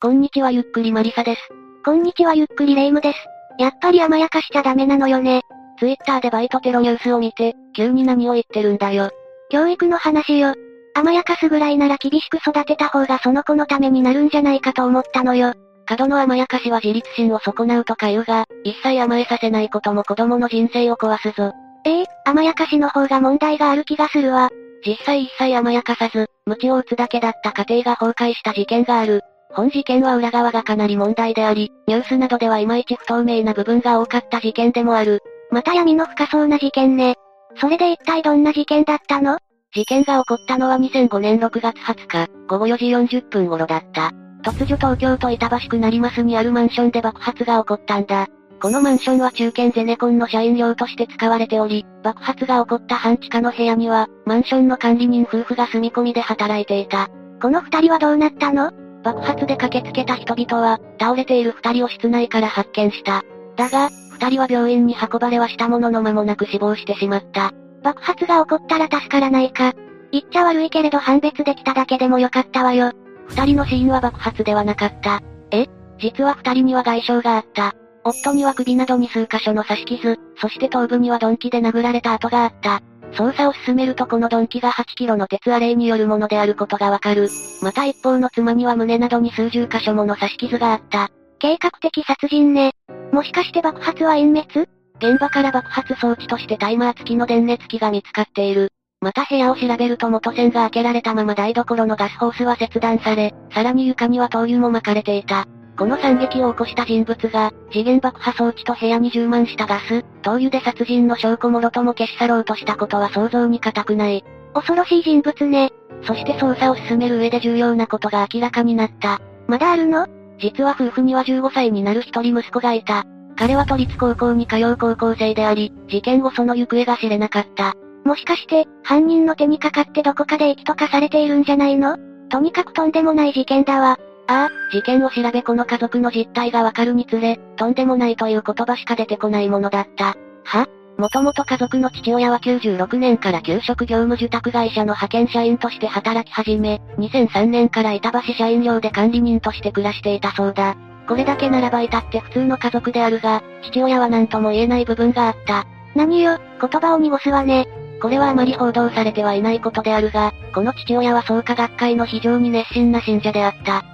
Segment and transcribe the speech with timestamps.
[0.00, 1.40] こんにちはゆっくりマリサです。
[1.84, 3.18] こんにちはゆっくりレイムです。
[3.58, 5.42] やっぱり甘やかしちゃダメなのよね。
[5.80, 9.10] ツイッターでバイトテロニュースを見て、急に何を言ってるんだよ。
[9.50, 10.54] 教育の話よ。
[10.94, 15.54] 甘やかすぐらいなら厳しく育てた方がその子のためになるんじゃないかと思ったのよ。
[15.84, 21.54] 過度の甘やかしは自立心を損なうとか言うが、一切甘えさせないことも子供の人生を壊すぞ。
[21.84, 24.48] ええー、甘やかしの方が問題がある気がするわ。
[24.86, 29.22] 実際一切甘やかさず、鞭を打つだけだった家庭が崩壊した事件がある。
[29.54, 35.20] 本事件は裏側がかなり問題であり、ニュースなどではいまいち不透明な部分が多かった事件でもある。
[35.50, 37.16] また闇の深そうな事件ね。
[37.60, 39.38] それで一体どんな事件だったの？
[39.74, 42.76] 事件が起こったのは2005年6月20日、午後4
[43.06, 44.12] 時40分頃だった。
[44.42, 48.28] 突如東京都板橋区成増にあるマンションで爆発が起こったんだ。
[48.60, 57.08] このマンションは中堅ゼネコンの社員寮として使われており、爆発が起こった半地下の部屋には、マンションの管理人夫婦が住み込みで働いていた。
[57.40, 58.72] この二人はどうなったの？
[59.02, 63.22] 爆発で駆けつけた人々は、倒れている二人を室内から発見した。
[63.56, 67.52] だが、二人は病院に運ばれはしたものの間もなく死亡してしまった。
[67.82, 69.72] 爆発が起こったら助からないか。
[70.10, 72.92] 言っちゃ悪いけれど判別できただけでもよかったわよ。
[73.28, 75.20] 二人の死因は爆発ではなかった。
[75.50, 75.66] え？
[75.98, 77.74] 実は二人には外傷があった。
[78.04, 82.80] 夫には首などに数箇所の刺し傷、そして頭部には鈍器で殴られた跡があった。
[83.12, 87.28] 捜査を進めるとこの鈍器が8キロの鉄アレイによるものであることがわかる。
[87.62, 91.10] また一方の妻には胸などに数十箇所もの刺し傷があった。
[91.38, 92.72] 計画的殺人ね。
[93.12, 94.68] もしかして爆発は隠滅？
[95.00, 98.72] 現場から爆発装置としてタイマー付きの電熱器が見つかっている。
[99.00, 105.46] また部屋を調べると元栓が開けられたまま台所のガスホースは切断され、さらに床には灯油も巻かれていた。
[105.78, 114.24] この惨劇を起こした人物が、次元爆破装置と部屋に充満したガス、灯油で殺人の証拠もろとも消し去ろうとしたことは想像に難くない。
[114.54, 115.70] 恐ろしい人物ね。
[116.02, 119.20] そして捜査を進める上で重要なことが明らかになった。
[119.46, 120.08] まだあるの？
[120.40, 123.04] 実は夫婦には15歳になる一人息子がいた。
[123.36, 127.74] 彼は都立高校に通う高校生であり、事件後その行方が知れなかった。
[128.04, 131.98] もしかして、犯人の手にかかってどこかで息とかされているんじゃないの？
[132.30, 133.96] とにかくとんでもない事件だわ。
[134.28, 140.16] ああ、事件を調べこの家族の実態がわかるにつれ、とんでもないという言葉しか出てこないものだった。
[140.44, 140.68] は？
[140.98, 150.76] もともと家族の父親は96年から給食業務受託会社の派遣社員として働き始め、2003年から板橋社員寮で管理人として暮らしていたそうだ。
[151.06, 155.66] これだけならば至って普通の家族であるが、父親は何とも言えない部分があった。
[155.94, 157.66] 何よ、言葉を濁すわね。
[158.02, 163.84] これはあまり報道されてはいないことであるが、この父親は創価学会の非常に熱心な信者であった。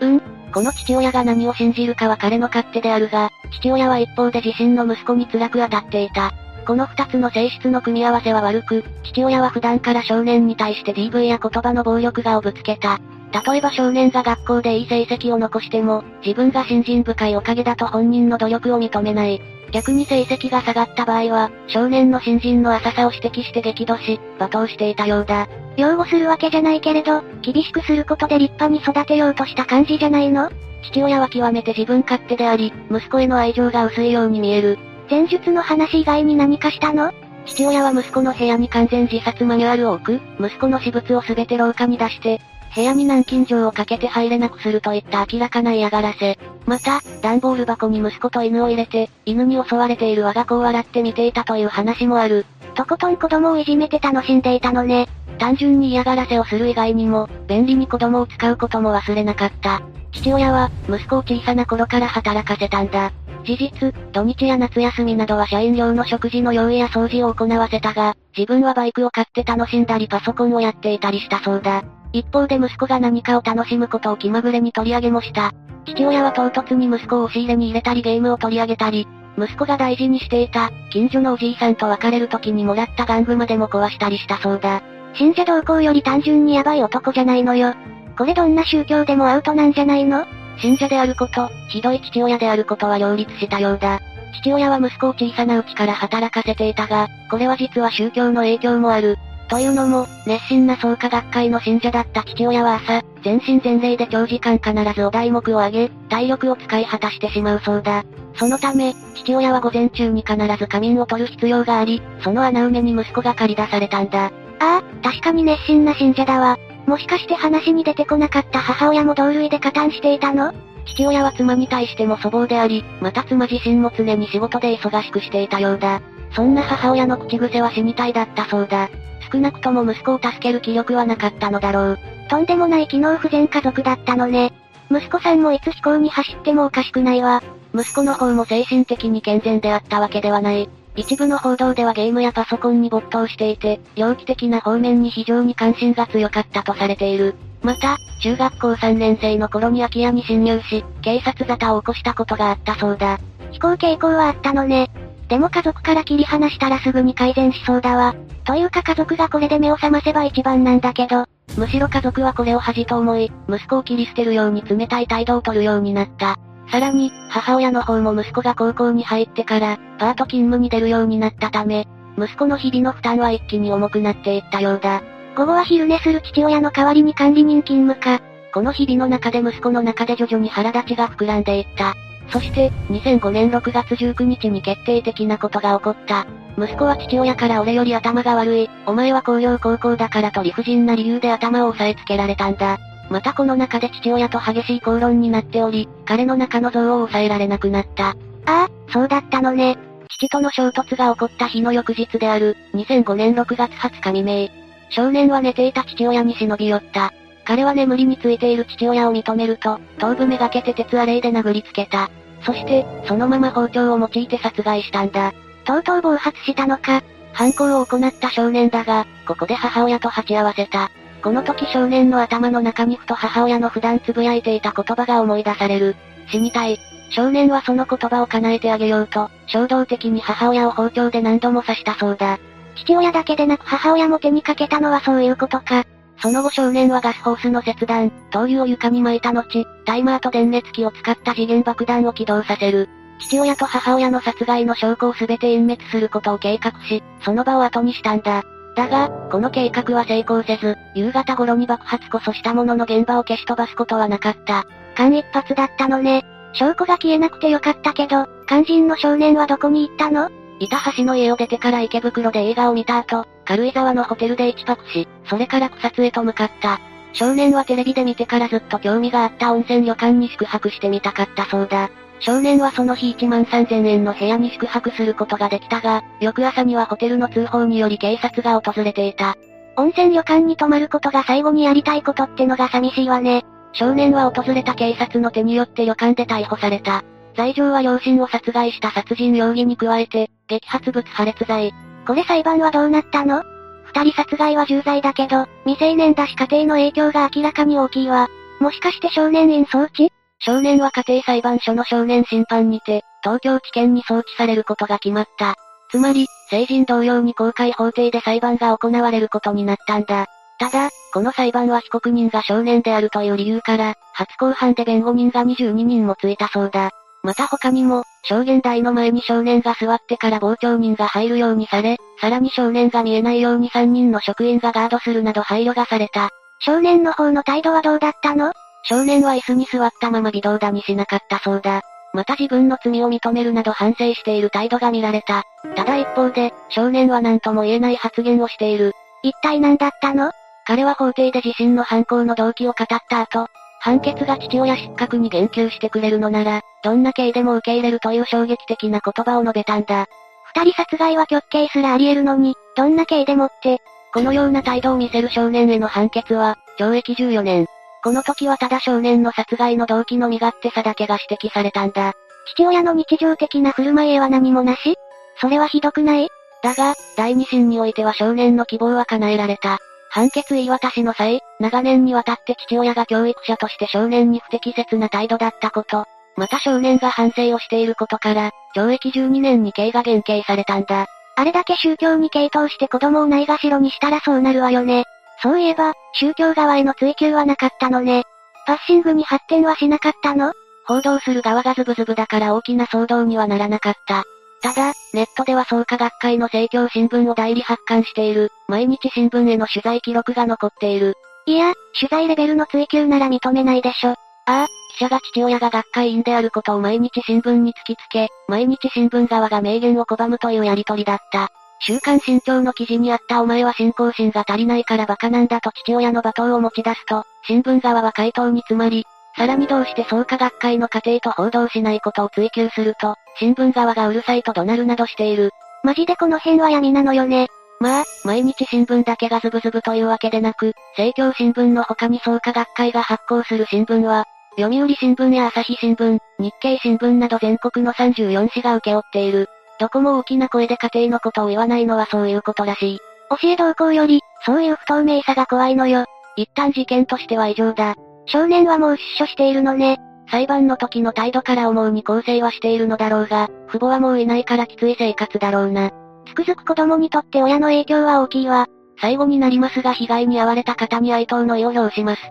[0.00, 0.20] うん、
[0.52, 6.32] この父親が何を信じるかは彼の勝手であるが、父親は一方で自身の息子に辛く当たっていた。
[6.66, 13.00] この二つの性質の組み合わせは悪く、父親は普段から少年に対して DV や言葉の暴力がをぶつけた。
[13.32, 19.40] 例えば少年が学校でいい成績を残しても、自分が信心深いおかげだと本人の努力を認めない。
[19.70, 25.48] 逆に成績が下がった場合は、少年の新人の浅さを指摘して激怒し、罵倒していたようだ。
[25.76, 30.50] 擁護するわけじゃないけれど、厳しくすることで立派に育てようとした感じじゃないの？
[30.82, 34.76] 父親は極めて自分勝手であり、息子への愛情が薄いように見える。
[35.08, 37.12] 前述の話以外に何かしたの？
[37.46, 42.40] 父親は息子の部屋に完全自殺マニュアルを置く、息子の私物をすべて廊下に出して、
[42.74, 46.38] 部屋に南京錠をかけて入れなくするといった明らかな嫌がらせ。
[46.66, 52.46] また、段ボール箱に息子と犬を入れて、犬に襲われている我が子を笑って見ていたという話もある。
[52.74, 55.08] とことん子供をいじめて楽しんでいたのね。
[55.38, 59.82] 単純に嫌がらせをする以外にも、便利に子供を使うことも忘れなかった。
[60.12, 63.10] 父親は、息子を小さな頃から働かせたんだ。
[63.44, 71.82] 事実、土日や夏休みなどは社員寮の食事の用意や掃除を行わせたが、自分はバイクを買って楽しんだりパソコンをやっていたりしたそうだ。
[72.12, 75.52] 一方で息子が何かを楽しむことを気まぐれに取り上げもした。
[75.86, 79.06] 父親は唐突に息子を押し入れに入れたりゲームを取り上げたり、
[79.38, 84.82] 息子が大事にしていた、近所のおじいさんと別れる時にもらった玩具までも壊したりしたそうだ。
[85.14, 87.74] 信者同行より単純にヤバい男じゃないのよ。
[88.18, 90.26] これどんな宗教でもアウトなんじゃないの？
[90.58, 94.00] 信者であること、ひどい父親であることは両立したようだ。
[94.42, 99.16] 父親は息子を小さなうちから働かせていたが、これは実は宗教の影響もある。
[99.50, 108.04] というのも、熱心な創価学会の信者だった父親は朝、全身全霊で長時間必ずお題目を上げ、体力を使い果たしてしまうそうだ。
[108.36, 114.26] そのため、父親は午前中に必ず仮眠を取る必要があり、その穴埋めに息子が借り出されたんだ。
[114.26, 114.30] あ
[114.60, 116.56] あ、確かに熱心な信者だわ。
[116.86, 120.54] もしかして話に出てこなかった母親も同類で加担していたの？
[120.86, 126.00] 父親は妻に対しても粗暴であり、また妻自身も常に仕事で忙しくしていたようだ。
[126.32, 128.88] そんな母親の口癖は死にたいだったそうだ。
[129.32, 131.98] 少なくとも息子を助ける気力はなかったのだろう。
[132.28, 134.52] とんでもない機能不全家族だったのね。
[134.90, 137.42] 息子さんもいつ飛行に走ってもおかしくないわ。
[137.74, 140.68] 息子の方も精神的に健全であったわけではない。
[140.96, 147.36] 一部の報道ではゲームやパソコンに没頭していて、猟奇的な方面に非常に関心が強かったとされている。
[147.62, 153.18] また、中学校3年生の頃に空き家に侵入し、警察沙汰を起こしたことがあったそうだ。
[153.52, 154.90] 飛行傾向はあったのね。
[155.30, 158.16] でも家族から切り離したらすぐに改善しそうだわ。
[158.44, 161.24] というか家族がこれで目を覚ませば一番なんだけど、
[161.56, 166.36] むしろ家族はこれを恥と思い、息子を切り捨てるように冷たい態度を取るようになった。
[166.68, 171.86] さらに、母親の方も息子が高校に入ってから、パート勤務に出るようになったため、
[172.18, 175.00] 息子の日々の負担は一気に重くなっていったようだ。
[175.36, 178.24] 午後は昼寝する父親の代わりに管理人勤務か。
[178.52, 181.94] この日々の中で息子の中で徐々に腹立ちが膨らんでいった。
[182.30, 186.26] そして、2005年6月19日に決定的なことが起こった。
[186.56, 192.78] 息子は父親から俺より頭が悪い、お前は工業高校だからと理不尽な理由で頭を押さえつけられたんだ。
[193.08, 198.10] またこの中で父親と激しい口論になっており、彼の中の像を抑えられなくなった。
[198.10, 198.14] あ
[198.46, 199.78] あ、そうだったのね。
[200.08, 204.48] 父との衝突が起こった日の翌日である、2005年6月20日未明。
[204.90, 207.12] 少年は寝ていた父親に忍び寄った。
[207.44, 212.10] 彼は眠りについている父親を認めると、頭部めがけて鉄アレイで殴りつけた。
[212.42, 215.32] そして、そのまま包丁を用いて殺害したんだ。
[215.64, 217.02] とうとう暴発したのか。
[217.32, 220.90] 犯行を行った少年だが、ここで母親と鉢合わせた。
[221.22, 225.96] この時少年の頭の中にふと母親の普段呟いていた言葉が思い出される。
[226.30, 226.78] 死にたい。
[227.10, 232.38] 少年はその言葉を叶えてあげようと、衝動的に母親を包丁で何度も刺したそうだ。
[232.76, 235.84] 父親だけでなく母親も手にかけたのはそういうことか。
[236.22, 242.88] その後少年はガスホースの切断、灯油を床に巻いた後、タイマーと電熱器を使った次元爆弾を起動させる。
[243.20, 248.42] 父親と母親の殺害の証拠を全て隠滅することを計画し、その場を後にしたんだ。
[248.76, 254.64] だが、この計画は成功せず、夕方頃に爆発こそしたものの現場を消し飛ばすことはなかった。
[254.96, 256.24] 間一髪だったのね。
[256.52, 260.30] 証拠が消えなくてよかったけど、肝心の少年はどこに行ったの？
[260.58, 266.78] 板橋の家を出てから池袋で映画を見た後、軽井沢のホテルで一泊し、それから草津へと向かった。
[267.12, 271.90] 少年はテレビで見てからずっと興味があった温泉旅館に宿泊してみたかったそうだ。
[272.20, 279.36] 少年はその日1万3000円の部屋に宿泊することができたが、翌朝にはホテルの通報により警察が訪れていた。
[279.76, 283.44] 温泉旅館に泊まることが最後にやりたいことってのが寂しいわね。
[283.72, 287.02] 少年は訪れた警察の手によって旅館で逮捕された。
[287.36, 291.74] 罪状は両親を殺害した殺人容疑に加えて、激発物破裂罪。
[292.06, 293.42] これ裁判はどうなったの？
[293.84, 298.28] 二人殺害は重罪だけど、未成年だし家庭の影響が明らかに大きいわ。
[298.60, 300.10] もしかして少年院送致？
[300.38, 305.54] 少年は家庭裁判所の少年審判にて、東京地検に送致されることが決まった。
[305.90, 310.26] つまり、成人同様に公開法廷で裁判が行われることになったんだ。
[310.58, 316.90] ただ、この裁判は被告人が少年であるという理由から、初公判で弁護人が22人もついたそうだ。
[317.22, 326.30] また他にも、証言台の前に少年が座ってから傍聴人が入るようにされ、さらに少年が見えないように3人の職員がガードするなど配慮がされた。
[326.60, 328.52] 少年の方の態度はどうだったの？
[328.84, 331.82] 少年は椅子に座ったまま微動だにしなかったそうだ。
[332.12, 335.44] また自分の罪を認めるなど反省している態度が見られた。
[335.76, 338.92] ただ一方で、少年は何とも言えない発言をしている。
[339.22, 340.32] 一体何だったの？
[340.66, 343.46] 彼は法廷で自身の犯行の動機を語った後、
[343.80, 350.06] 判決が父親失格に言及してくれるのなら、どんな刑でも受け入れるという衝撃的な言葉を述べたんだ。
[350.54, 353.80] 二人殺害は極刑すらあり得るのに、どんな刑でもって、
[354.12, 357.66] このような態度を見せる少年への判決は、懲役14年、
[358.02, 362.12] この時はただ少年の殺害の動機の身勝手さだけが指摘されたんだ。
[362.54, 364.96] 父親の日常的な振る舞いへは何もなし？
[365.40, 366.28] それはひどくない？
[366.62, 369.78] だが、第二審においては少年の希望は叶えられた。
[370.10, 376.04] 判決言い渡しの際、長年にわたって父親が教育者として少年に不適切な態度だったこと、
[376.36, 381.06] また少年が反省をしていることから、懲役12年に刑が減刑されたんだ。
[381.36, 385.04] あれだけ宗教に傾倒して子供をないがしろにしたらそうなるわよね。
[385.42, 388.24] そういえば、宗教側への追及はなかったのね。
[388.66, 390.52] パッシングに発展はしなかったの？
[390.86, 394.24] 報道する側がズブズブだから大きな騒動にはならなかった。
[394.62, 401.14] ただ、ネットでは創価学会の政教新聞を代理発刊している、毎日新聞への取材記録が残っている。
[401.46, 404.10] いや、取材レベルの追及なら認めないでしょ。
[404.10, 411.48] ああ、記者が父親が学会員であることを毎日新聞に突きつけ、毎日新聞側が名言を拒むというやりとりだった。
[411.82, 419.06] 週刊新潮の記事にあったお前は信仰心が足りないから馬鹿なんだと父親の罵倒を持ち出すと、新聞側は回答に詰まり、
[419.36, 425.50] さらにどうして創価学会の過程と報道しないことを追求すると、新聞側がうるさいと怒鳴るなどしている。
[425.82, 427.48] マジでこの辺は闇なのよね。
[427.80, 434.26] まあ、毎日新聞だけがズブズブというわけでなく、政教新聞の他に創価学会が発行する新聞は、
[434.58, 439.48] 読売新聞や朝日新聞、日経新聞など全国の34紙が請け負っている。
[439.78, 442.98] どこも大きな声で家庭のことを言わないのはそういうことらしい。
[443.40, 446.04] 教え動向より、そういう不透明さが怖いのよ。
[446.36, 447.94] 一旦事件としては異常だ。
[448.32, 449.98] 少年はもう出所しているのね。
[450.30, 455.90] 裁判の時の態度から思うに構成はしているのだろうが、父母はもういないからきつい生活だろうな。
[456.26, 458.66] つくづく子供にとって親の影響は大きいわ。
[459.00, 462.22] 最後になりますが被害に遭われた方に哀悼の意を表します。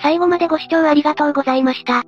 [0.00, 2.04] 最後までご視聴ありがとうございました。